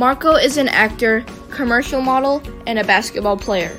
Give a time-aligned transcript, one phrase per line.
[0.00, 3.76] Marco is an actor, commercial model, and a basketball player.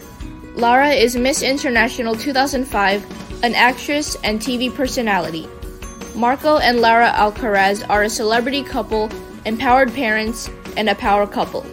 [0.54, 5.48] Lara is Miss International 2005, an actress and TV personality.
[6.14, 9.10] Marco and Lara Alcaraz are a celebrity couple,
[9.46, 11.64] empowered parents, and a power couple.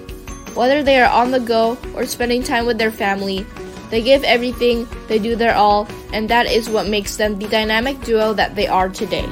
[0.55, 3.45] Whether they are on the go or spending time with their family,
[3.91, 8.01] they give everything, they do their all, and that is what makes them the dynamic
[8.01, 9.29] duo that they are today.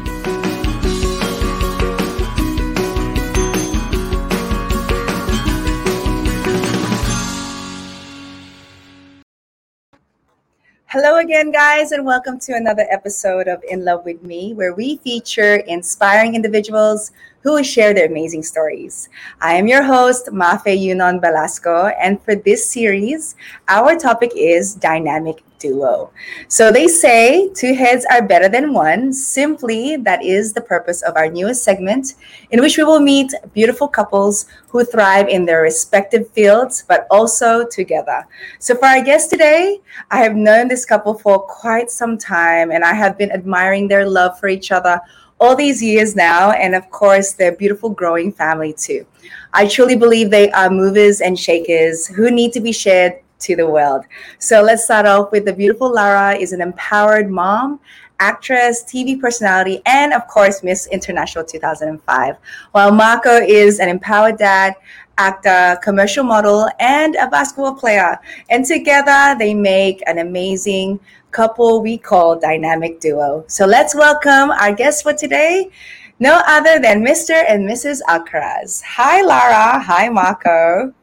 [10.97, 14.97] Hello again, guys, and welcome to another episode of In Love with Me, where we
[14.97, 19.11] feature inspiring individuals who share their amazing stories.
[19.43, 23.37] I am your host, Mafe Yunon Velasco, and for this series,
[23.69, 26.10] our topic is dynamic duo.
[26.49, 29.12] So they say two heads are better than one.
[29.12, 32.15] Simply, that is the purpose of our newest segment,
[32.51, 37.66] in which we will meet beautiful couples who thrive in their respective fields, but also
[37.66, 38.27] together.
[38.59, 42.84] So for our guest today, I have known this couple for quite some time, and
[42.84, 45.01] I have been admiring their love for each other
[45.38, 49.07] all these years now, and of course, their beautiful growing family too.
[49.52, 53.68] I truly believe they are movers and shakers who need to be shared to the
[53.68, 54.04] world.
[54.38, 57.80] So let's start off with the beautiful Lara is an empowered mom,
[58.18, 62.37] actress, TV personality, and of course, Miss International 2005.
[62.73, 64.75] While Marco is an empowered dad,
[65.19, 68.19] actor, commercial model, and a basketball player.
[68.50, 71.00] And together they make an amazing
[71.31, 73.44] couple we call Dynamic Duo.
[73.47, 75.71] So let's welcome our guest for today,
[76.19, 77.44] no other than Mr.
[77.47, 78.00] and Mrs.
[78.09, 78.82] Alcaraz.
[78.82, 79.78] Hi, Lara.
[79.78, 80.94] Hi, Marco.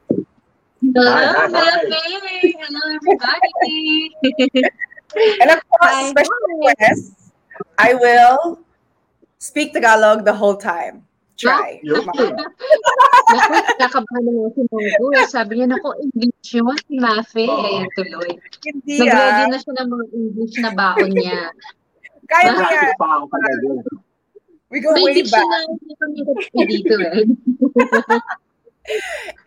[0.93, 1.73] Hello, hi, hi.
[2.53, 4.13] Hello, everybody.
[5.41, 6.37] and of course, hi, special
[6.77, 7.33] guest,
[7.81, 8.61] I will
[9.39, 11.01] speak Tagalog the whole time.
[11.33, 11.81] Try.
[13.81, 15.09] Nakabahan na si Mongo.
[15.25, 17.49] Sabi niya, nako, English yun, si Mafe.
[17.49, 17.65] Oh.
[17.65, 18.37] Ayan, tuloy.
[18.61, 19.49] Hindi Nag-ready ah.
[19.49, 21.49] na siya ng mga English na baon niya.
[22.29, 22.93] Kaya mo yan.
[24.69, 25.41] We go May way back.
[26.53, 27.25] May dito eh.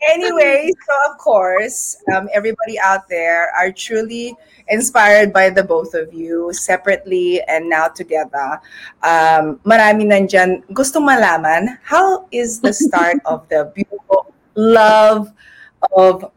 [0.09, 4.35] anyway, so of course, um, everybody out there are truly
[4.69, 8.61] inspired by the both of you separately and now together.
[9.03, 15.33] Um, marami nandyan gusto malaman, how is the start of the beautiful love
[15.95, 16.31] of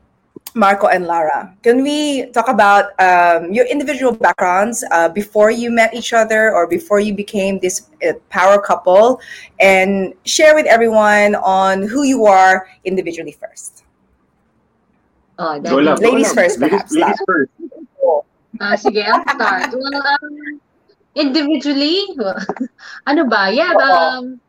[0.55, 1.55] Marco and Lara.
[1.63, 6.67] Can we talk about um, your individual backgrounds uh, before you met each other or
[6.67, 9.21] before you became this uh, power couple
[9.59, 13.83] and share with everyone on who you are individually first?
[15.37, 15.55] Oh,
[16.01, 16.91] ladies first, perhaps.
[16.91, 17.51] Ladies, ladies first.
[18.59, 19.71] Uh, sige, I'll start.
[19.71, 20.59] Well, um,
[21.15, 22.03] individually,
[23.07, 23.47] ano ba?
[23.47, 24.41] Yeah, um,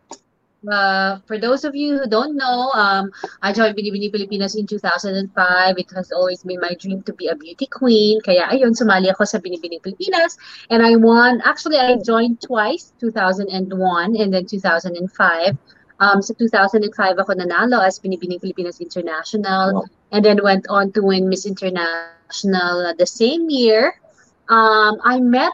[0.68, 3.10] uh, for those of you who don't know, um,
[3.42, 5.78] I joined Binibini Pilipinas in 2005.
[5.78, 8.20] It has always been my dream to be a beauty queen.
[8.20, 10.36] Kaya ayun, sumali ako sa Binibini Pilipinas.
[10.68, 15.56] And I won, actually I joined twice, 2001 and then 2005.
[16.00, 19.84] Um, so 2005 ako nanalo as Binibini Pilipinas International wow.
[20.12, 24.00] and then went on to win Miss International the same year.
[24.48, 25.52] Um, I met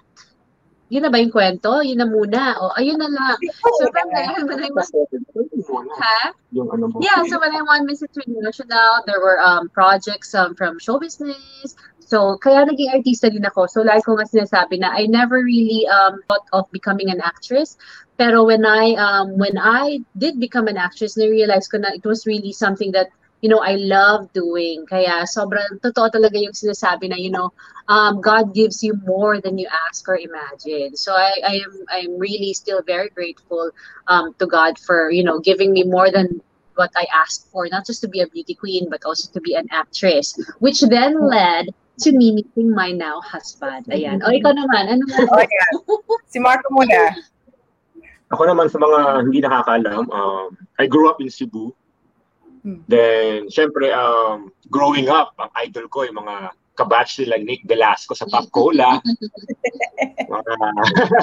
[0.88, 1.82] yun na ba yung kwento?
[1.82, 2.54] Yun na muna.
[2.62, 3.38] O, ayun na lang.
[3.78, 4.91] So, I, when I was,
[5.98, 6.32] ha?
[7.02, 11.74] Yeah, so when I won Miss International, there were um, projects um, from show business.
[12.06, 13.66] So, kaya naging artista din ako.
[13.66, 17.74] So, like ko nga sinasabi na I never really um, thought of becoming an actress.
[18.14, 22.22] Pero when I um, when I did become an actress, na-realize ko na it was
[22.24, 23.10] really something that
[23.42, 24.86] you know, I love doing.
[24.86, 27.53] Kaya sobrang totoo talaga yung sinasabi na, you know,
[27.88, 30.97] um, God gives you more than you ask or imagine.
[30.97, 33.71] So I, I am I'm really still very grateful
[34.09, 36.41] um, to God for, you know, giving me more than
[36.77, 39.54] what I asked for, not just to be a beauty queen, but also to be
[39.54, 43.89] an actress, which then led to me meeting my now husband.
[43.89, 44.21] Ayan.
[44.21, 44.92] O, ikaw naman.
[44.92, 45.16] Ano mo?
[45.32, 45.71] Oh, yeah.
[46.28, 47.16] Si Marco muna.
[48.34, 51.72] Ako naman sa mga hindi nakakaalam, um, I grew up in Cebu.
[52.66, 52.83] Hmm.
[52.91, 58.27] Then, syempre, um, growing up, ang idol ko, yung mga kabatch nila Nick Velasco sa
[58.27, 58.98] Pop Cola.
[60.34, 60.54] mga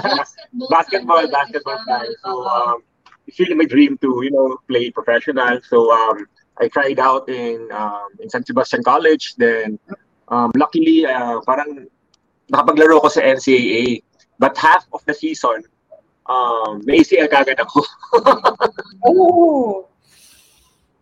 [0.72, 2.16] basketball, basketball guys.
[2.24, 2.80] So, um,
[3.28, 5.60] it's really my dream to, you know, play professional.
[5.68, 6.24] So, um,
[6.64, 9.36] I tried out in um, in San Sebastian College.
[9.36, 9.76] Then,
[10.32, 11.92] um, luckily, uh, parang
[12.48, 14.00] nakapaglaro ko sa NCAA.
[14.40, 15.68] But half of the season,
[16.32, 17.84] um, may ACL kagad ako.
[19.12, 19.92] oh!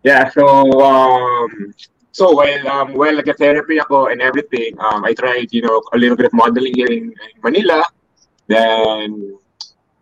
[0.04, 0.46] Yeah, so
[0.82, 1.74] um,
[2.12, 6.18] so while um, while nag-therapy ako and everything, um, I tried, you know, a little
[6.18, 7.86] bit of modeling here in, in Manila.
[8.50, 9.38] Then,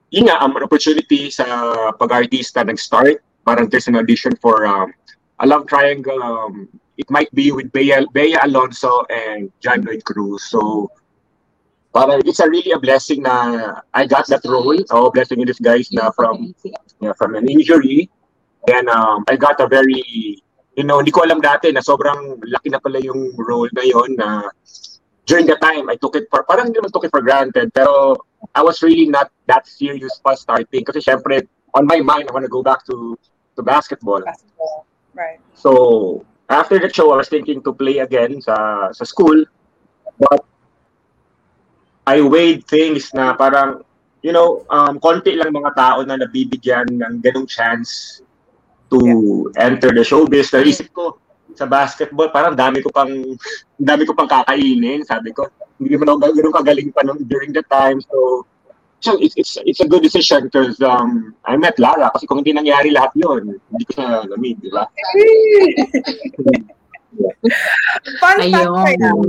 [0.10, 3.19] yun nga, um, an opportunity sa pag-artista nag-start.
[3.44, 4.94] Parang there's an audition for um,
[5.40, 6.24] a love triangle.
[6.24, 10.48] Um, it might be with Bea, Bea Alonso and John Lloyd Cruz.
[10.48, 10.92] So,
[11.94, 14.80] para it's a really a blessing na I got that role.
[14.92, 16.56] Oh, blessing in disguise na from
[17.04, 18.10] yeah, from an injury.
[18.67, 20.41] Then um, I got a very,
[20.75, 24.15] you know, hindi ko alam dati na sobrang laki na pala yung role na yon
[24.15, 24.50] na
[25.25, 28.17] during the time I took it for, parang hindi naman took it for granted, pero
[28.56, 32.45] I was really not that serious pa starting kasi syempre on my mind I want
[32.45, 33.17] to go back to
[33.56, 34.23] to basketball.
[34.23, 34.88] Basketball.
[35.13, 35.39] Right.
[35.53, 39.45] So, after the show, I was thinking to play again sa sa school.
[40.17, 40.44] But
[42.07, 43.83] I weighed things na parang,
[44.23, 48.21] you know, um, konti lang mga tao na nabibigyan ng ganong chance
[48.89, 49.00] to
[49.56, 49.69] yeah.
[49.69, 50.51] enter the showbiz.
[50.51, 51.18] Naisip ko,
[51.56, 53.12] sa basketball, parang dami ko pang
[53.89, 55.03] dami ko pang kakainin.
[55.03, 55.50] Sabi ko,
[55.80, 58.00] hindi mo ako ganun kagaling pa nung, during the time.
[58.03, 58.45] So,
[59.00, 62.51] so it's, it's, it's a good decision because um, I met Lara kasi kung hindi
[62.56, 64.88] nangyari lahat yun, hindi ko siya namid, di ba?
[68.19, 69.19] Fun fact right now.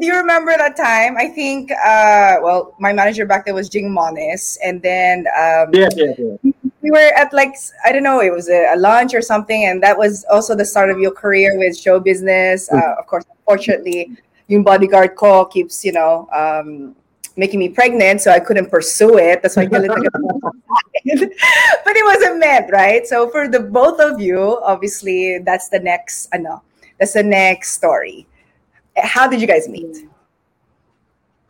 [0.00, 1.16] Do you remember that time?
[1.20, 5.92] I think, uh, well, my manager back then was Jing Monis, and then um, yeah,
[5.94, 6.52] yeah, yeah.
[6.86, 7.54] We were at like
[7.84, 10.64] I don't know, it was a, a, lunch or something, and that was also the
[10.64, 12.70] start of your career with show business.
[12.70, 14.16] Uh, of course, unfortunately,
[14.46, 16.94] yung bodyguard call keeps, you know, um,
[17.36, 19.42] making me pregnant, so I couldn't pursue it.
[19.42, 19.82] That's why but
[21.04, 23.04] it wasn't meant, right?
[23.06, 26.62] So for the both of you, obviously, that's the next, I know
[26.98, 28.28] that's the next story.
[28.96, 30.06] How did you guys meet?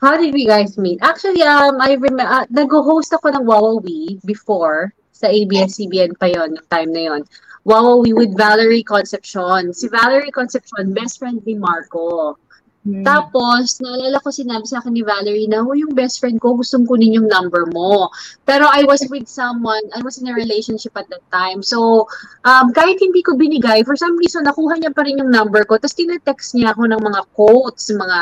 [0.01, 0.99] How did we guys meet?
[1.03, 6.93] Actually, um, I remember, uh, nag-host ako ng Wawawi before sa ABS-CBN pa yon time
[6.93, 7.23] na yon.
[7.65, 9.73] Wawawi with Valerie Concepcion.
[9.73, 12.39] Si Valerie Concepcion, best friend ni Marco.
[12.87, 13.03] Hmm.
[13.03, 17.19] Tapos, naalala ko sinabi sa akin ni Valerie na, yung best friend ko, gustong kunin
[17.19, 18.07] yung number mo.
[18.47, 21.67] Pero I was with someone, I was in a relationship at that time.
[21.67, 22.07] So,
[22.47, 25.83] um, kahit hindi ko binigay, for some reason, nakuha niya pa rin yung number ko.
[25.83, 28.19] Tapos, tinetext niya ako ng mga quotes, mga,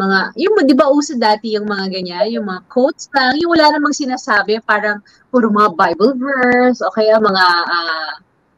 [0.00, 3.68] mga, yung, di ba uso dati yung mga ganyan, yung mga quotes lang, yung wala
[3.76, 8.12] namang sinasabi, parang, puro mga Bible verse, o kaya mga, uh,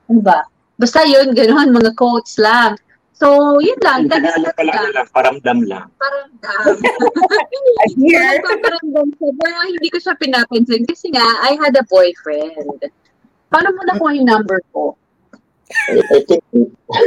[0.06, 0.46] ano ba?
[0.78, 2.78] Basta yun, gano'n, mga quotes lang.
[3.18, 4.06] So, yun lang.
[4.06, 5.86] Tagalog pala lang, lang, paramdam lang.
[5.98, 6.78] Paramdam.
[7.98, 8.38] Here.
[8.38, 9.30] paramdam siya.
[9.34, 12.78] Pero hindi ko siya pinapansin kasi nga, I had a boyfriend.
[13.50, 14.94] Paano mo nakuha yung number ko?
[15.90, 17.02] I, I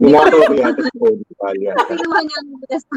[0.00, 0.90] think, Minato ko yata sa.
[1.92, 2.40] Kinuha niya,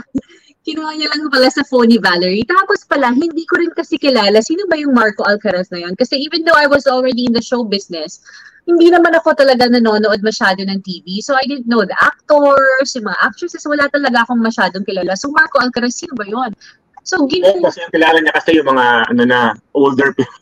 [0.65, 2.47] kinuha niya lang pala sa phone ni Valerie.
[2.47, 5.93] Tapos pala, hindi ko rin kasi kilala sino ba yung Marco Alcaraz na yun.
[5.99, 8.23] Kasi even though I was already in the show business,
[8.63, 11.19] hindi naman ako talaga nanonood masyado ng TV.
[11.19, 15.19] So, I didn't know the actors, yung mga actresses, wala talaga akong masyadong kilala.
[15.19, 16.55] So, Marco Alcaraz, sino ba yun?
[17.03, 17.59] So, ginawa...
[17.59, 19.39] Oh, kasi yung kilala niya kasi yung mga, ano na,
[19.75, 20.39] older people.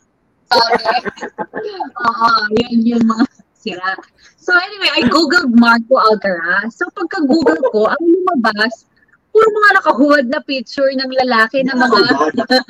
[0.54, 0.98] Okay.
[2.06, 3.26] Oo, yun yung mga
[3.62, 3.94] sira.
[4.36, 6.74] So, anyway, I googled Marco Alcaraz.
[6.74, 8.90] So, pagka-google ko, ang lumabas,
[9.30, 11.98] puro mga nakahuwad na picture ng lalaki na mga...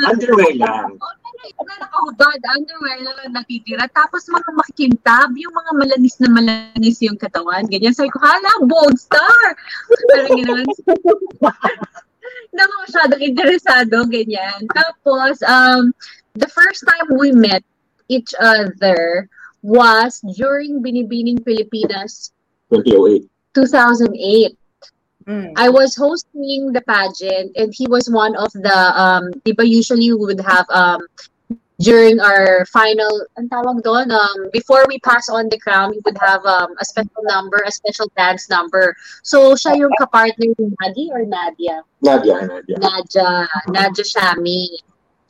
[0.07, 0.95] Underwear lang.
[1.43, 3.87] na nakahubad, underwear lang natitira.
[3.91, 7.67] Tapos mga makikintab, yung mga malanis na malanis yung katawan.
[7.67, 7.95] Ganyan.
[7.95, 9.47] Sabi ko, hala, bold star!
[10.15, 10.67] Parang gano'n.
[12.57, 14.61] na masyadong interesado, ganyan.
[14.71, 15.91] Tapos, um,
[16.37, 17.65] the first time we met
[18.13, 19.27] each other
[19.63, 22.33] was during Binibining Pilipinas
[22.71, 23.29] 2008.
[23.55, 24.59] 2008.
[25.27, 25.53] Mm.
[25.57, 30.19] I was hosting the pageant and he was one of the um diba usually we
[30.19, 31.07] would have um
[31.79, 36.19] during our final ang tawag doon um before we pass on the crown we would
[36.19, 41.05] have um a special number a special dance number so siya yung kapartner ni Nadi
[41.15, 43.31] or Nadia Nadia Nadia Nadia
[43.71, 44.75] Nadia Shami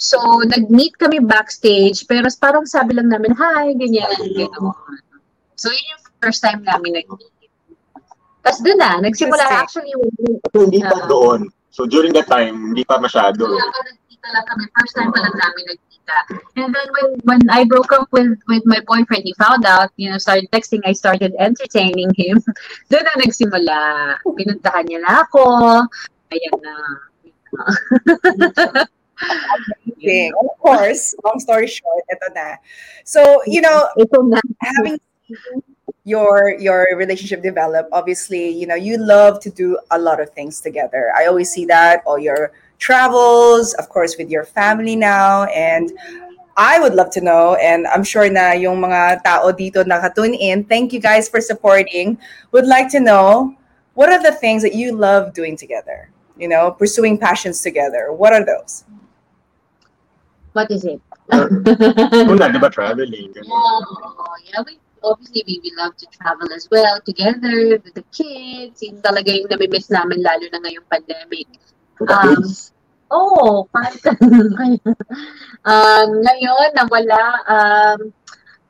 [0.03, 4.51] so nag-meet kami backstage pero parang sabi lang namin hi ganyan ganyan
[5.55, 7.33] so yun yung first time namin nag-meet
[8.43, 9.95] tapos doon na, nagsimula actually.
[10.51, 11.41] So, hindi pa uh, doon.
[11.73, 13.49] So during that time, hindi pa masyado.
[13.49, 14.65] Wala pa nagkita lang kami.
[14.77, 16.17] First time pa lang namin nagkita.
[16.59, 20.11] And then when when I broke up with with my boyfriend, he found out, you
[20.11, 22.43] know, started texting, I started entertaining him.
[22.93, 23.79] doon na nagsimula.
[24.27, 25.47] Pinuntahan niya na ako.
[26.35, 26.75] Ayan na.
[29.87, 30.33] Amazing.
[30.41, 32.57] Of course, long story short, ito na.
[33.05, 33.89] So, you know,
[34.61, 34.99] having
[36.05, 40.61] your your relationship develop obviously you know you love to do a lot of things
[40.61, 45.93] together i always see that all your travels of course with your family now and
[46.57, 50.65] I would love to know, and I'm sure na yung mga tao dito nakatune in,
[50.65, 52.19] thank you guys for supporting.
[52.53, 53.57] Would like to know,
[53.95, 56.11] what are the things that you love doing together?
[56.37, 58.13] You know, pursuing passions together.
[58.13, 58.85] What are those?
[60.53, 61.01] What is it?
[61.33, 63.33] Una, di ba traveling?
[63.49, 68.83] Oh, yeah, we obviously, we, we love to travel as well together with the kids.
[68.83, 71.49] Yung talaga yung namimiss namin lalo na ngayong pandemic.
[72.05, 72.45] Um,
[73.11, 73.69] oh,
[75.65, 78.13] um, ngayon, nawala, um,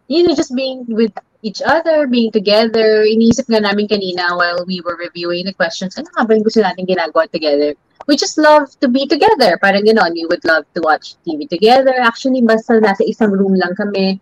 [0.08, 1.12] you know, just being with
[1.42, 3.02] each other, being together.
[3.02, 6.62] Iniisip nga namin kanina while we were reviewing the questions, ano nga ba yung gusto
[6.62, 7.74] natin ginagawa together?
[8.06, 9.58] We just love to be together.
[9.62, 11.94] Parang gano'n, we would love to watch TV together.
[12.02, 14.18] Actually, basta nasa isang room lang kami,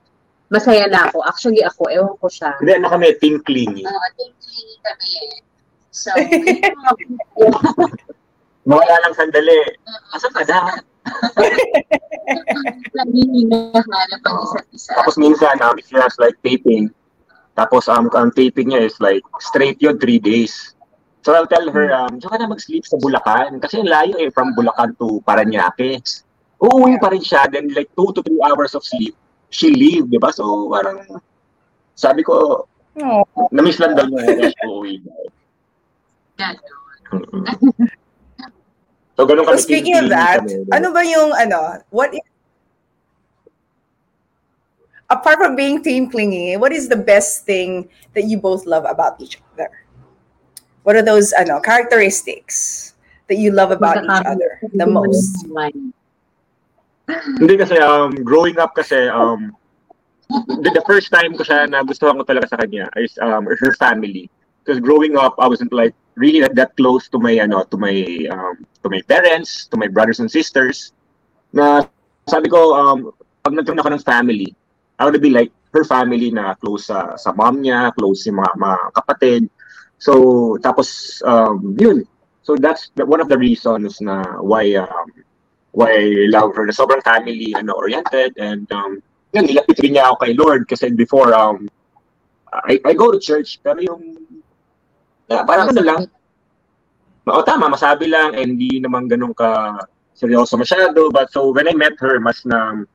[0.52, 1.24] masaya na ako.
[1.24, 2.52] Actually, ako, ewan ko siya.
[2.60, 3.84] Hindi, ano kami, team clingy.
[3.84, 5.12] Oo, uh, team clingy kami.
[5.90, 6.10] So,
[8.68, 9.56] Mawala lang sandali.
[10.12, 10.60] Asan ka na?
[12.98, 14.92] Lagi hinahanap ang isa't isa.
[15.00, 16.92] Tapos minsan, um, if he has like taping,
[17.56, 20.76] tapos um, ang taping niya is like straight yun, three days.
[21.20, 23.60] So I'll tell her, um, diyan ka na mag-sleep sa Bulacan.
[23.60, 26.00] Kasi yung layo eh, from Bulacan to Paranaque.
[26.60, 29.16] Uuwi pa rin siya, then like two to three hours of sleep,
[29.48, 30.32] she leave, di ba?
[30.32, 31.00] So parang,
[31.96, 32.66] sabi ko,
[33.00, 33.24] oh.
[33.52, 35.00] na-miss lang daw niya, rush uuwi.
[39.16, 39.56] so ganun kami.
[39.56, 42.20] So speaking of that, kami, ano ba yung, ano, what is,
[45.08, 49.16] apart from being team clingy, what is the best thing that you both love about
[49.20, 49.79] each other?
[50.82, 52.94] What are those ano, characteristics
[53.28, 55.44] that you love about each other the most?
[57.10, 59.52] Hindi kasi um growing up kasi um
[60.62, 63.74] the, the first time ko siya na gustuhan ko talaga sa kanya is um her
[63.76, 64.30] family.
[64.62, 67.96] Because growing up I wasn't like really that, that close to my ano to my
[68.30, 70.94] um to my parents, to my brothers and sisters.
[71.52, 71.84] Na
[72.30, 72.98] sabi ko um
[73.42, 74.50] pag nagkaroon ako ng family,
[75.00, 78.54] I would be like her family na close sa sa mom niya, close si mga,
[78.54, 79.42] mga kapatid.
[80.00, 82.08] So, tapos, um, yun.
[82.40, 85.12] So, that's one of the reasons na why, um,
[85.76, 86.64] why I love her.
[86.64, 88.32] Na sobrang family, ano, oriented.
[88.40, 89.04] And, um,
[89.36, 91.68] yun, nilapit rin niya ako kay Lord kasi before, um,
[92.50, 94.16] I, I go to church, pero yung,
[95.28, 96.00] uh, parang ano lang,
[97.30, 99.78] o tama, masabi lang, and hindi naman ganun ka
[100.16, 101.12] seryoso masyado.
[101.12, 102.88] But so, when I met her, mas na,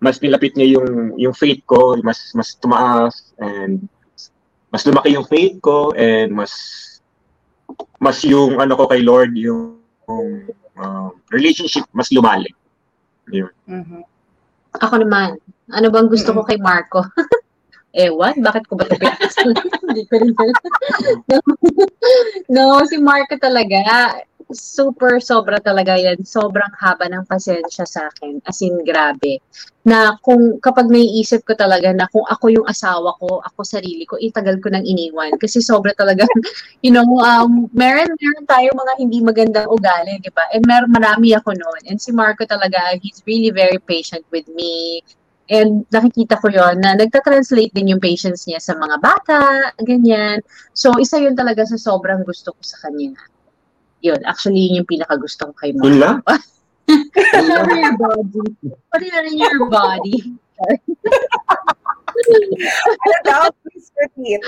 [0.00, 3.84] mas nilapit niya yung, yung faith ko, mas, mas tumaas, and
[4.70, 6.52] mas lumaki yung faith ko and mas
[7.98, 9.78] mas yung ano ko kay Lord yung
[10.78, 12.54] uh, relationship mas lumalim.
[13.30, 13.52] Yun.
[13.68, 14.02] Mm-hmm.
[14.78, 15.38] Ako naman,
[15.70, 17.02] ano bang gusto ko kay Marco?
[17.90, 18.94] Ewan, bakit ko ba ito
[19.90, 20.30] Hindi ko rin
[22.54, 24.14] no, si Marco talaga,
[24.52, 26.20] super sobra talaga yan.
[26.26, 28.42] Sobrang haba ng pasensya sa akin.
[28.46, 29.40] As in, grabe.
[29.86, 34.20] Na kung kapag naiisip ko talaga na kung ako yung asawa ko, ako sarili ko,
[34.20, 35.34] itagal ko nang iniwan.
[35.40, 36.26] Kasi sobra talaga,
[36.84, 40.46] you know, um, meron, meron tayo mga hindi magandang ugali, di ba?
[40.52, 41.82] And meron marami ako noon.
[41.88, 45.00] And si Marco talaga, he's really very patient with me.
[45.50, 50.38] And nakikita ko yon na nagta-translate din yung patience niya sa mga bata, ganyan.
[50.70, 53.18] So, isa yun talaga sa sobrang gusto ko sa kanya
[54.00, 55.88] yun, actually, yun yung pinaka-gusto ko kay Mom.
[55.88, 56.16] Yun lang?
[56.90, 58.42] Rin your body.
[58.90, 60.16] Pati na rin your body.
[62.98, 63.46] ano daw?
[63.62, 64.42] Please repeat.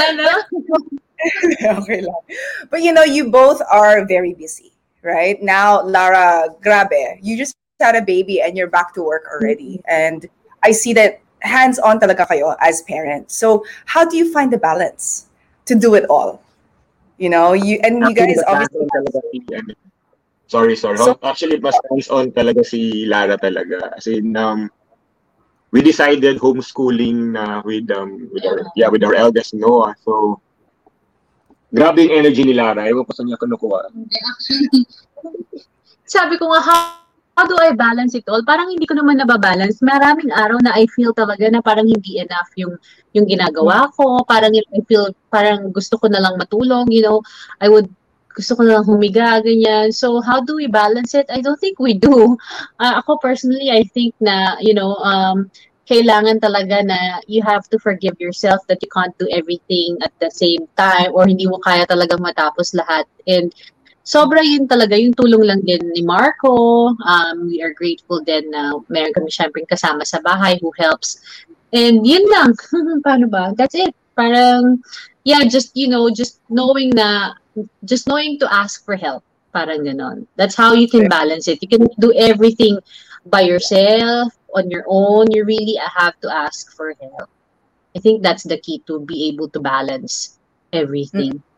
[0.00, 0.28] ano?
[1.80, 2.22] okay lang.
[2.70, 5.40] But you know, you both are very busy, right?
[5.42, 9.82] Now, Lara, grabe, you just had a baby and you're back to work already.
[9.84, 10.26] And
[10.62, 13.36] I see that hands-on talaga kayo as parents.
[13.36, 15.26] So how do you find the balance
[15.66, 16.40] to do it all?
[17.18, 18.90] You know, you and you guys obviously
[20.46, 20.98] Sorry, sorry.
[20.98, 23.96] So, Actually, mas hands-on talaga si Lara talaga.
[23.96, 24.70] As in, um,
[25.72, 29.96] we decided homeschooling na with, um, with our, yeah, with our eldest Noah.
[30.04, 30.38] So,
[31.72, 32.86] grabe yung energy ni Lara.
[32.86, 33.88] Ewan ko saan niya kinukuha.
[33.88, 34.86] Actually,
[36.14, 37.02] sabi ko nga,
[37.36, 38.42] how do I balance it all?
[38.46, 39.82] Parang hindi ko naman nababalance.
[39.82, 42.78] Maraming araw na I feel talaga na parang hindi enough yung
[43.12, 44.22] yung ginagawa ko.
[44.22, 47.20] Parang I feel parang gusto ko na lang matulong, you know.
[47.58, 47.90] I would
[48.34, 49.94] gusto ko na lang humiga, ganyan.
[49.94, 51.26] So, how do we balance it?
[51.30, 52.34] I don't think we do.
[52.82, 55.50] Uh, ako personally, I think na, you know, um,
[55.86, 60.32] kailangan talaga na you have to forgive yourself that you can't do everything at the
[60.32, 63.04] same time or hindi mo kaya talagang matapos lahat.
[63.28, 63.52] And
[64.04, 66.92] sobra yun talaga, yung tulong lang din ni Marco.
[67.00, 71.24] Um, we are grateful din na meron kami syempre kasama sa bahay who helps.
[71.72, 72.54] And yun lang.
[73.06, 73.56] Paano ba?
[73.56, 73.96] That's it.
[74.14, 74.84] Parang,
[75.24, 77.34] yeah, just, you know, just knowing na,
[77.82, 79.24] just knowing to ask for help.
[79.50, 80.28] Parang ganon.
[80.36, 81.58] That's how you can balance it.
[81.62, 82.78] You can do everything
[83.26, 85.32] by yourself, on your own.
[85.32, 87.30] You really have to ask for help.
[87.96, 90.38] I think that's the key to be able to balance
[90.72, 91.38] everything.
[91.38, 91.53] Mm-hmm.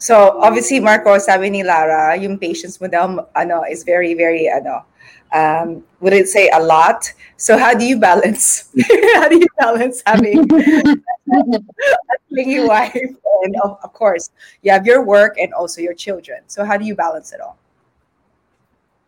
[0.00, 4.88] So, obviously, Marco, sabi ni Lara, yung patience mo daw, ano, is very, very, ano,
[5.32, 7.12] um, would it say a lot?
[7.36, 8.68] So how do you balance?
[9.14, 12.94] how do you balance having a clingy wife
[13.42, 14.30] and of, of course
[14.62, 16.40] you have your work and also your children.
[16.46, 17.56] So how do you balance it all?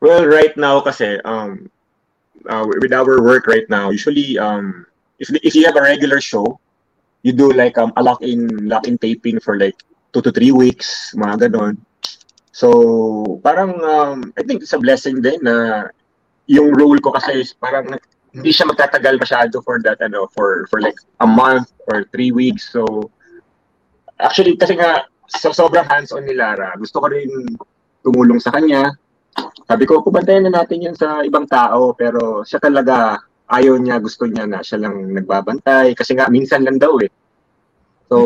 [0.01, 1.71] Well, right now kasi um
[2.49, 4.87] uh, with our work right now, usually um
[5.19, 6.59] if if you have a regular show,
[7.23, 9.77] you do like um a lock-in lock-in taping for like
[10.13, 11.81] two to three weeks, mga ganon.
[12.53, 15.89] So, parang um, I think it's a blessing din na
[16.47, 17.97] yung role ko kasi is parang
[18.33, 22.73] hindi siya magtatagal masyado for that ano for for like a month or three weeks.
[22.73, 23.13] So
[24.17, 27.29] actually kasi nga so, sobrang hands-on ni Lara gusto ko rin
[28.01, 28.97] tumulong sa kanya.
[29.69, 33.21] Sabi ko kubantayan na natin yun sa ibang tao pero siya talaga
[33.53, 37.13] ayaw niya gusto niya na siya lang nagbabantay kasi nga minsan lang daw eh.
[38.09, 38.17] So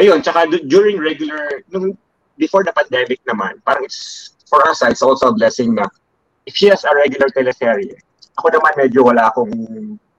[0.00, 1.96] ayun tsaka during regular nung
[2.40, 5.84] before the pandemic naman parang it's for us it's also a blessing na
[6.46, 7.94] if she has a regular teleserye,
[8.38, 9.52] ako naman medyo wala akong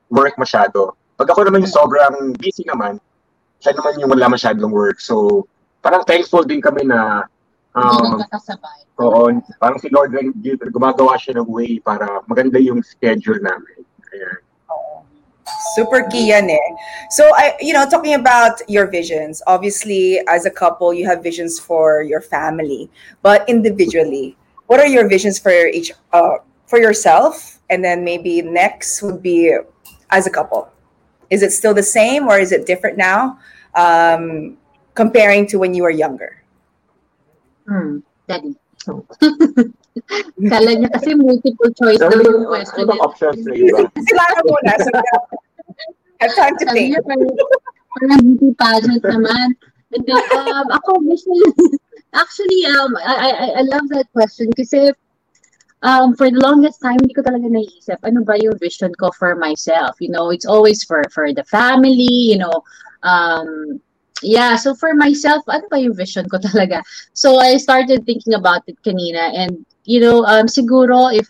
[0.08, 0.96] work masyado.
[1.20, 3.00] Pag ako naman yung sobrang busy naman,
[3.60, 5.00] siya naman yung wala masyadong work.
[5.00, 5.46] So,
[5.84, 7.28] parang thankful din kami na
[7.76, 8.20] um,
[9.02, 10.30] Oo, parang si Lord rin
[10.70, 13.82] gumagawa siya ng way para maganda yung schedule namin.
[14.14, 14.40] Ayan.
[15.76, 16.70] Super key yan eh.
[17.10, 21.60] So, I, you know, talking about your visions, obviously, as a couple, you have visions
[21.60, 22.90] for your family,
[23.22, 24.38] but individually,
[24.68, 29.56] what are your visions for each uh, for yourself and then maybe next would be
[30.10, 30.70] as a couple
[31.30, 33.38] is it still the same or is it different now
[33.76, 34.58] um,
[34.94, 36.42] comparing to when you were younger
[37.68, 38.56] hmm daddy
[40.50, 42.90] Kala niya kasi multiple choice daw yung question.
[42.90, 43.86] Ano options na iba?
[43.94, 44.74] Sila na muna.
[44.82, 44.90] So,
[46.22, 46.98] have time to think.
[47.04, 47.38] Parang,
[48.00, 49.48] parang beauty pageant naman.
[49.94, 51.02] And, um, ako,
[52.14, 54.94] Actually, um, I, I, I love that question kasi
[55.82, 59.36] um, for the longest time, hindi ko talaga naisip ano ba yung vision ko for
[59.36, 59.98] myself.
[60.00, 62.64] You know, it's always for for the family, you know.
[63.02, 63.82] Um,
[64.22, 66.86] yeah, so for myself, ano ba yung vision ko talaga?
[67.14, 71.28] So I started thinking about it kanina and you know, um, siguro if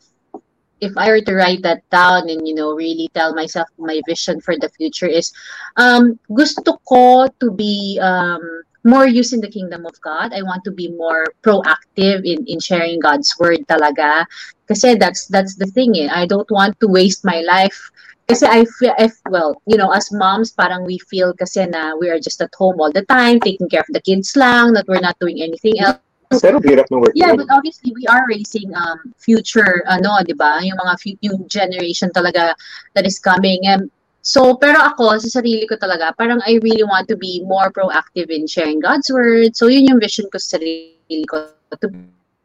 [0.83, 4.43] if I were to write that down and you know really tell myself my vision
[4.43, 5.31] for the future is
[5.79, 8.43] um gusto ko to be um
[8.83, 10.35] more use in the kingdom of God.
[10.35, 14.27] I want to be more proactive in in sharing God's word talaga.
[14.67, 16.11] Kasi that's that's the thing eh.
[16.11, 17.79] I don't want to waste my life
[18.27, 22.07] kasi I feel, if, well, you know, as moms, parang we feel kasi na we
[22.09, 25.03] are just at home all the time, taking care of the kids lang, that we're
[25.03, 25.99] not doing anything else.
[26.41, 27.13] Pero hirap ng work.
[27.13, 30.63] Yeah, but obviously we are raising um future ano, 'di ba?
[30.63, 32.55] Yung mga yung generation talaga
[32.95, 33.91] that is coming and
[34.23, 38.31] So, pero ako, sa sarili ko talaga, parang I really want to be more proactive
[38.31, 39.51] in sharing God's word.
[39.51, 41.91] So, yun yung vision ko sa sarili ko, to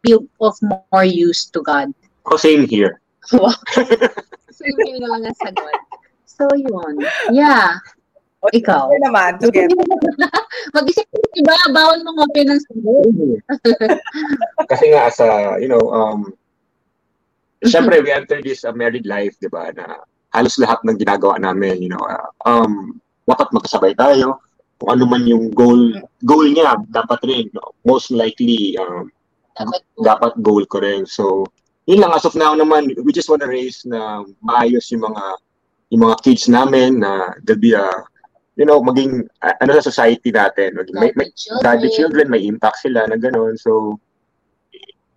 [0.03, 1.95] be of more use to God.
[2.27, 2.99] Oh, same here.
[3.31, 5.79] here na lang ang sagot.
[6.27, 6.99] So, yun.
[7.31, 7.79] Yeah.
[8.39, 8.87] Okay, Ikaw.
[8.87, 9.33] Ito naman.
[10.77, 13.11] Mag-isip ko, iba, bawal mong open ng sagot.
[14.71, 16.31] Kasi nga, as a, you know, um,
[17.67, 21.83] syempre, we enter this uh, married life, di ba, na halos lahat ng ginagawa namin,
[21.83, 24.39] you know, uh, um, dapat magkasabay tayo.
[24.79, 27.75] Kung ano man yung goal, goal niya, dapat rin, no?
[27.83, 29.11] most likely, um,
[29.59, 31.03] dapat, dapat goal ko rin.
[31.11, 31.43] So,
[31.91, 35.25] yun lang, as of now naman, we just want to raise na maayos yung mga
[35.89, 37.89] yung mga kids namin na they'll be a
[38.59, 41.31] you know, maging uh, ano sa society natin, maging, may, may,
[41.63, 43.55] God the children, may impact sila na gano'n.
[43.55, 44.01] So,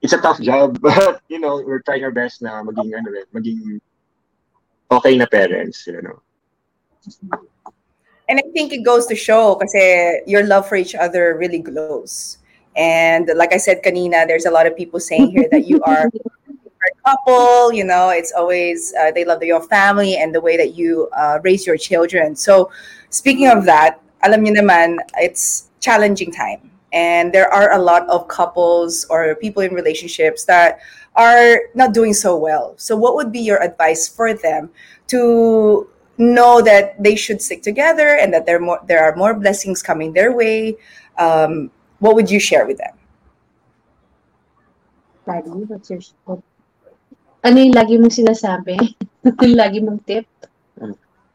[0.01, 3.25] it's a tough job, but, you know, we're trying our best na maging, ano rin,
[3.33, 3.81] maging
[4.91, 6.21] okay na parents, you know.
[8.29, 12.37] And I think it goes to show kasi your love for each other really glows.
[12.77, 16.07] And like I said kanina, there's a lot of people saying here that you are
[16.87, 20.75] a couple, you know, it's always, uh, they love your family and the way that
[20.75, 22.35] you uh, raise your children.
[22.35, 22.71] So
[23.11, 26.71] speaking of that, alam niyo naman, it's challenging time.
[26.91, 30.79] And there are a lot of couples or people in relationships that
[31.15, 32.73] are not doing so well.
[32.75, 34.71] So, what would be your advice for them
[35.07, 39.81] to know that they should stick together and that there more there are more blessings
[39.81, 40.75] coming their way?
[41.15, 42.95] Um, what would you share with them?
[45.23, 46.03] Daddy, what's your
[47.41, 48.77] Ano yung lagi mong sinasabi?
[49.47, 50.27] yung lagi mong tip?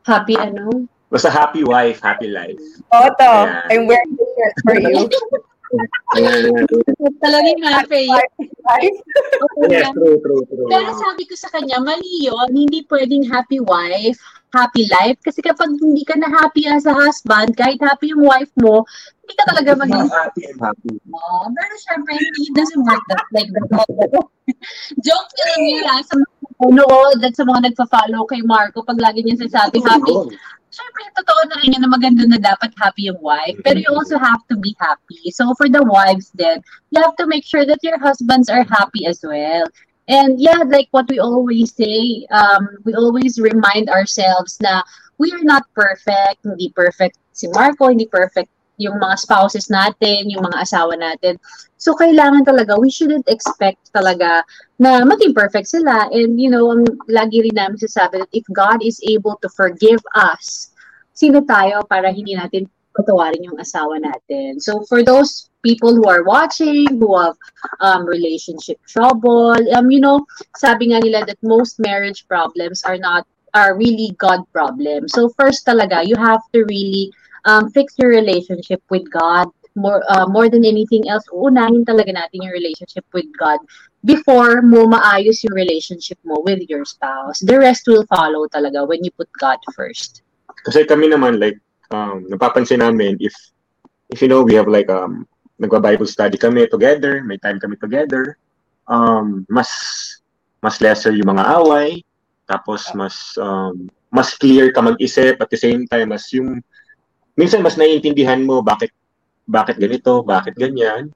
[0.07, 0.87] Happy ano?
[1.07, 2.59] Basta happy wife, happy life.
[2.91, 3.63] Otto, yeah.
[3.71, 5.07] I'm wearing this shirt for you.
[7.23, 8.07] Talaga yung happy.
[8.07, 8.99] life.
[9.71, 10.67] yes, true, true, true.
[10.71, 12.49] Pero sabi ko sa kanya, mali yun.
[12.51, 14.19] Hindi pwedeng happy wife,
[14.55, 15.19] happy life.
[15.23, 18.87] Kasi kapag hindi ka na happy as a husband, kahit happy yung wife mo,
[19.27, 20.95] hindi ka talaga maging happy and happy.
[21.11, 21.51] mo.
[21.51, 23.91] Pero syempre, it doesn't work that like that.
[25.07, 29.27] Joke lang yun ah, sa mga nanonood at sa mga nagpa-follow kay Marco pag lagi
[29.27, 30.15] niya sasabi happy.
[30.77, 33.57] Syempre, totoo na rin yun na maganda na dapat happy yung wife.
[33.65, 35.33] Pero you also have to be happy.
[35.33, 36.61] So for the wives then,
[36.93, 39.65] you have to make sure that your husbands are happy as well.
[40.07, 44.85] And yeah, like what we always say, um, we always remind ourselves na
[45.17, 46.45] we are not perfect.
[46.45, 51.41] Hindi perfect si Marco, hindi perfect yung mga spouses natin, yung mga asawa natin.
[51.87, 54.43] So, kailangan talaga, we shouldn't expect talaga
[54.83, 56.11] na maging perfect sila.
[56.11, 60.03] And, you know, ang lagi rin namin sasabi that if God is able to forgive
[60.19, 60.75] us,
[61.15, 64.59] sino tayo para hindi natin patawarin yung asawa natin.
[64.59, 67.39] So, for those people who are watching, who have
[67.79, 70.27] um, relationship trouble, um, you know,
[70.59, 75.15] sabi nga nila that most marriage problems are not, are really God problems.
[75.15, 77.15] So, first talaga, you have to really
[77.47, 81.23] um, fix your relationship with God more uh, more than anything else.
[81.31, 83.61] Uunahin talaga natin yung relationship with God
[84.03, 87.45] before mo maayos yung relationship mo with your spouse.
[87.45, 90.25] The rest will follow talaga when you put God first.
[90.65, 91.61] Kasi kami naman like
[91.93, 93.37] um napapansin namin if
[94.11, 98.37] if you know we have like um nagba-Bible study kami together, may time kami together,
[98.89, 99.69] um mas
[100.65, 102.03] mas lesser yung mga away,
[102.49, 106.63] tapos mas um mas clear ka mag-isip at the same time as yung
[107.37, 108.91] minsan mas naiintindihan mo bakit
[109.47, 111.11] bakit ganito, bakit ganyan.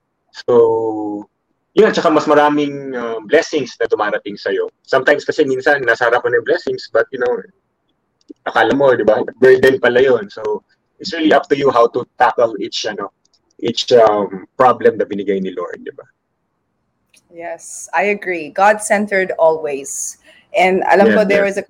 [0.47, 1.27] So,
[1.75, 4.71] yun, at saka mas maraming uh, blessings na dumarating sa'yo.
[4.87, 7.35] Sometimes kasi minsan nasa harapan ng blessings, but you know,
[8.47, 10.31] akala mo, di ba, burden pala yun.
[10.31, 10.63] So,
[11.03, 13.11] it's really up to you how to tackle each, ano,
[13.59, 16.07] each um, problem na binigay ni Lord, di ba?
[17.31, 18.51] Yes, I agree.
[18.51, 20.19] God-centered always.
[20.57, 21.57] And alam Yes, ko there yes.
[21.57, 21.65] was a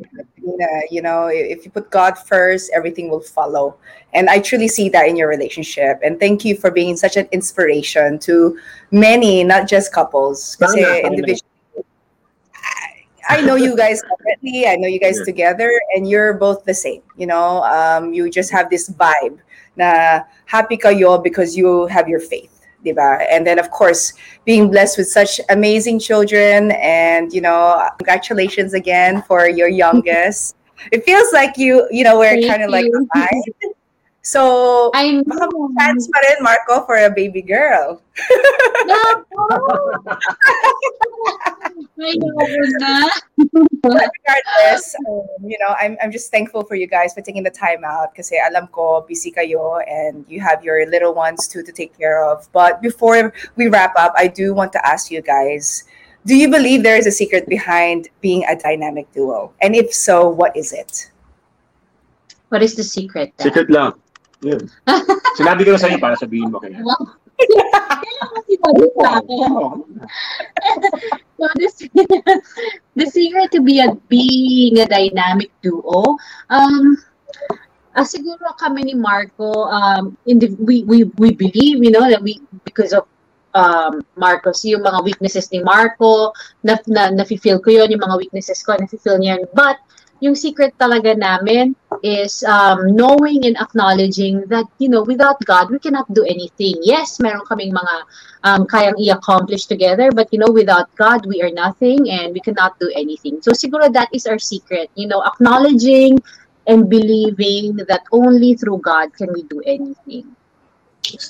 [0.91, 3.77] you know, if you put God first, everything will follow.
[4.13, 6.01] And I truly see that in your relationship.
[6.03, 8.59] And thank you for being such an inspiration to
[8.91, 10.57] many, not just couples.
[10.57, 11.85] Kasi individually,
[13.29, 15.25] I, I know you guys separately, I know you guys Yeah.
[15.25, 17.03] together, and you're both the same.
[17.17, 19.39] You know, um, you just have this vibe
[19.77, 22.60] na happy kayo because you have your faith.
[22.85, 23.27] Diba?
[23.31, 24.13] And then, of course,
[24.45, 30.57] being blessed with such amazing children, and you know, congratulations again for your youngest.
[30.93, 33.75] It feels like you, you know, we're Thank kind of like aligned.
[34.23, 35.69] So, I baka know.
[35.79, 38.01] chance pa rin, Marco, for a baby girl.
[38.17, 40.17] I know na.
[41.45, 41.60] But
[43.85, 47.85] regardless, um, you know, I'm, I'm just thankful for you guys for taking the time
[47.85, 51.97] out kasi alam ko busy kayo and you have your little ones too to take
[51.97, 52.49] care of.
[52.53, 55.85] But before we wrap up, I do want to ask you guys,
[56.27, 59.53] do you believe there is a secret behind being a dynamic duo?
[59.61, 61.11] And if so, what is it?
[62.49, 63.37] What is the secret?
[63.37, 63.45] Dad?
[63.45, 63.95] Secret lang.
[64.43, 64.71] Yun.
[65.39, 66.81] Sinabi ko na sa'yo para sabihin mo kaya.
[66.81, 66.97] Wow.
[71.41, 72.43] So the,
[72.97, 76.21] the secret to be a being a dynamic duo,
[76.53, 77.01] um,
[77.97, 82.21] ah, siguro kami ni Marco, um, in the, we, we, we believe, you know, that
[82.21, 83.09] we, because of
[83.57, 88.61] um, Marcos, yung mga weaknesses ni Marco, na, na, nafe-feel ko yun, yung mga weaknesses
[88.61, 89.41] ko, nafe-feel niya.
[89.57, 89.81] But,
[90.21, 95.79] yung secret talaga namin is um, knowing and acknowledging that, you know, without God, we
[95.79, 96.77] cannot do anything.
[96.83, 97.95] Yes, meron kaming mga
[98.45, 102.79] um, kayang i-accomplish together, but, you know, without God, we are nothing and we cannot
[102.81, 103.43] do anything.
[103.43, 106.19] So, siguro that is our secret, you know, acknowledging
[106.67, 110.37] and believing that only through God can we do anything.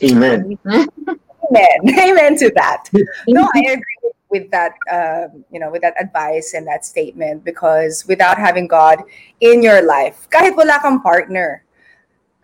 [0.02, 0.58] Amen.
[0.66, 1.78] Amen.
[1.98, 2.88] Amen to that.
[3.28, 4.74] no, I agree with, with that.
[4.90, 9.02] Um, you know, with that advice and that statement because without having God
[9.40, 11.64] in your life, kahit wala kang partner,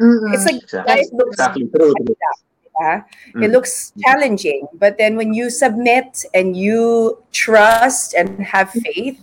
[0.00, 0.34] Mm-mm.
[0.34, 0.94] it's like Exactly.
[0.94, 1.66] life looks Exactly.
[1.72, 1.94] True.
[1.94, 2.16] true.
[2.80, 3.02] yeah,
[3.34, 3.44] Mm.
[3.44, 4.68] it looks challenging.
[4.76, 9.16] But then when you submit and you trust and have faith,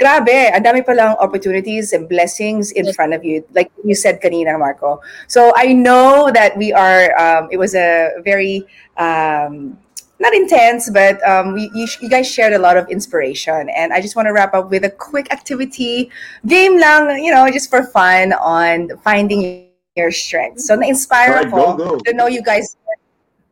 [0.00, 3.44] grabe, ang dami palang opportunities and blessings in front of you.
[3.52, 5.04] Like you said kanina, Marco.
[5.28, 8.64] So I know that we are, um, it was a very,
[8.96, 9.76] um,
[10.22, 13.68] not intense, but um, we, you, you guys shared a lot of inspiration.
[13.70, 16.10] And I just want to wrap up with a quick activity,
[16.46, 20.66] game lang, you know, just for fun on finding your strengths.
[20.68, 21.98] So na-inspire Alright, go, go.
[21.98, 22.76] to know you guys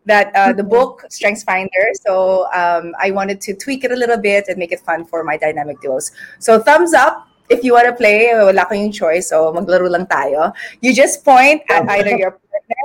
[0.07, 1.91] that uh, the book Strengths Finder.
[2.07, 5.25] So um, I wanted to tweak it a little bit and make it fun for
[5.25, 6.13] my dynamic duos.
[6.39, 8.31] So thumbs up if you want to play.
[8.33, 9.29] Wala ko yung choice.
[9.29, 10.55] So maglaro lang tayo.
[10.81, 12.85] You just point at either your partner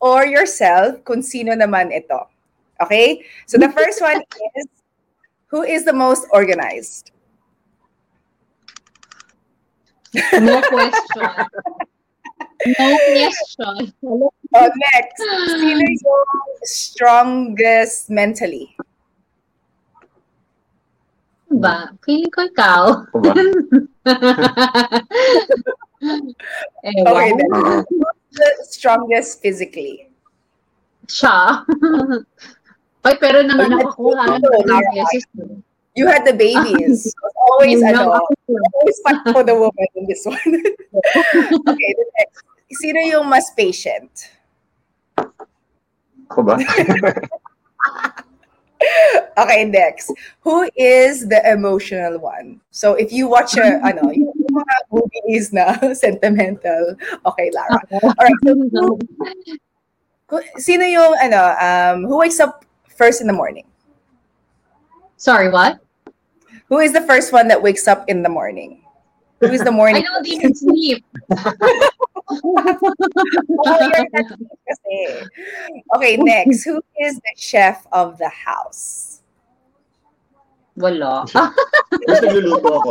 [0.00, 2.35] or yourself kung sino naman ito.
[2.82, 3.24] Okay?
[3.46, 4.22] So the first one
[4.56, 4.66] is
[5.48, 7.12] Who is the most organized?
[10.32, 11.30] No question.
[12.78, 13.92] No question.
[14.02, 15.22] Oh, next.
[15.60, 18.74] Sino yung strongest mentally?
[21.50, 21.94] Ba?
[22.02, 23.06] Feeling ko ikaw.
[23.14, 23.30] Ako.
[27.06, 27.50] Okay, then.
[27.86, 30.10] Who's the strongest physically?
[31.06, 31.62] Siya.
[33.06, 34.18] Ay, pero nanganak ako.
[34.18, 34.34] ha?
[34.34, 35.24] Ito, Dalawang beses.
[35.96, 37.08] You had the babies.
[37.46, 38.30] Always, Yun ano, lang ako.
[38.82, 40.36] always fight for the woman in this one.
[41.70, 42.42] okay, the next.
[42.82, 44.10] Sino yung mas patient?
[46.28, 46.58] Ako ba?
[49.38, 50.10] Okay, next.
[50.42, 52.60] Who is the emotional one?
[52.74, 57.78] So if you watch a, ano, yung mga movies na sentimental, okay, Lara.
[58.02, 58.98] Alright, so who,
[60.28, 62.65] who- sino yung, ano, um, who wakes up
[62.96, 63.64] first in the morning?
[65.16, 65.80] Sorry, what?
[66.68, 68.82] Who is the first one that wakes up in the morning?
[69.40, 70.02] Who is the I morning?
[70.04, 71.04] don't even sleep.
[72.28, 74.26] Oh, you're not
[74.66, 74.96] kasi.
[75.94, 76.64] Okay, next.
[76.64, 79.22] Who is the chef of the house?
[80.74, 81.22] Wala.
[81.30, 82.90] Mas nagluluto ako.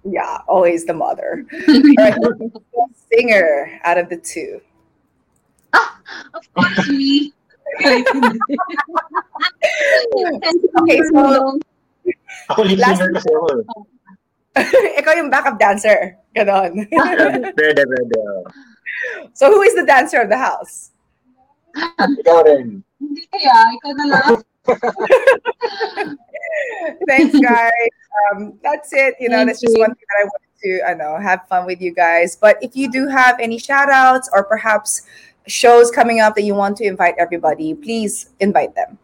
[0.05, 1.44] Yeah, always the mother.
[1.68, 2.53] Alright,
[3.12, 4.61] singer out of the two?
[5.72, 5.99] Ah,
[6.35, 7.33] of course, me.
[10.79, 11.59] Okay, so-
[12.51, 13.46] Ako lead Last- singer kasi ako.
[13.51, 13.64] Eh.
[15.03, 16.16] Ikaw yung backup dancer.
[16.35, 16.87] Ganon.
[17.59, 18.16] Pwede, pwede.
[18.22, 18.44] Oh.
[19.35, 20.90] so who is the dancer of the house?
[21.99, 22.85] Ikaw rin.
[23.03, 24.42] Hindi kaya, ikaw na lang.
[27.09, 27.70] Thanks, guys.
[28.33, 29.14] Um, that's it.
[29.20, 31.66] You know, Thank that's just one thing that I wanted to, I know, have fun
[31.66, 32.37] with you guys.
[32.37, 35.02] But if you do have any shout outs or perhaps
[35.46, 38.98] shows coming up that you want to invite everybody, please invite them.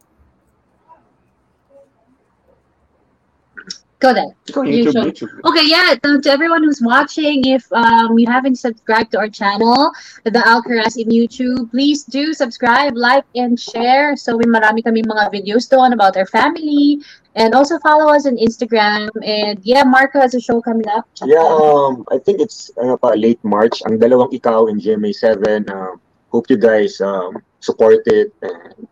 [4.03, 4.35] Go then.
[4.51, 5.15] Ikaw, You YouTube, should.
[5.15, 5.47] YouTube.
[5.47, 9.95] Okay, yeah, to, to everyone who's watching, if um, you haven't subscribed to our channel,
[10.25, 14.17] the Alcaraz in YouTube, please do subscribe, like, and share.
[14.19, 16.99] So, may marami kaming mga videos doon about our family.
[17.39, 19.07] And also follow us on Instagram.
[19.23, 21.07] And yeah, Marco has a show coming up.
[21.15, 23.81] Check Yeah, um, I think it's ano pa, late March.
[23.87, 25.63] Ang dalawang ikaw in GMA7.
[25.71, 28.35] Um, hope you guys um, support it.
[28.43, 28.85] And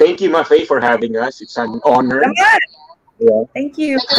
[0.00, 1.44] thank you, Mafe, for having us.
[1.44, 2.24] It's an honor.
[2.24, 2.81] Naman!
[3.22, 3.44] Yeah.
[3.54, 3.98] Thank you.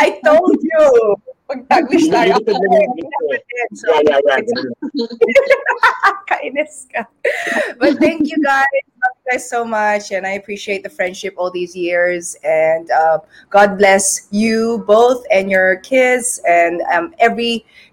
[0.00, 1.16] I told you.
[1.50, 2.38] Pag-taglish tayo.
[3.74, 4.62] So, Yeah, yeah, yeah.
[6.30, 7.02] Kainis ka.
[7.80, 8.70] But thank you guys.
[9.02, 10.12] Love you guys so much.
[10.14, 12.36] And I appreciate the friendship all these years.
[12.44, 13.18] And uh,
[13.50, 17.10] God bless you both and your kids and um,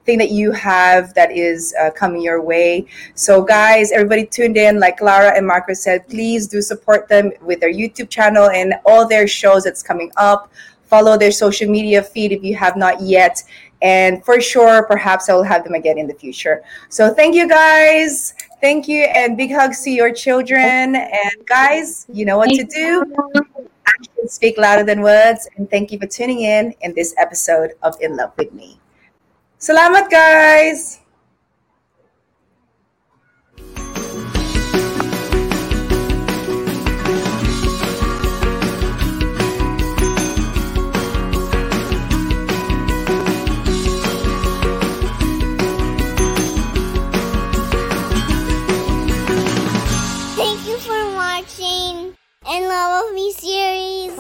[0.07, 2.85] everything that you have that is uh, coming your way.
[3.15, 4.79] So, guys, everybody tuned in.
[4.79, 9.07] Like Lara and Marco said, please do support them with their YouTube channel and all
[9.07, 10.49] their shows that's coming up.
[10.85, 13.43] Follow their social media feed if you have not yet.
[13.81, 16.63] And for sure, perhaps I will have them again in the future.
[16.89, 18.33] So thank you guys.
[18.61, 19.03] Thank you.
[19.03, 20.95] And big hugs to your children.
[20.95, 23.03] And guys, you know what to do.
[23.85, 25.49] Actions speak louder than words.
[25.57, 28.79] And thank you for tuning in in this episode of In Love with Me.
[29.57, 31.01] Salamat, guys.
[50.37, 52.13] Thank you for watching
[52.45, 54.13] and love of me series.